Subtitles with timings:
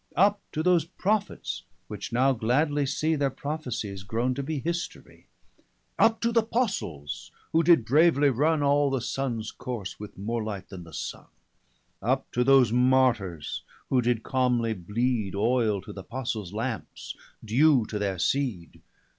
[0.15, 5.27] Up to those Prophets, which now gladly see Their Prophesies growne to be Historie.
[5.99, 10.85] Up to th'Apostles, who did bravely runne All the Suns course, with more light then
[10.85, 11.25] the Sunne.
[11.99, 13.61] 350 Up to those Martyrs,
[13.91, 17.15] who did calmly bleed Oyle to th'Apostles Lamps,
[17.45, 18.81] dew to their seed.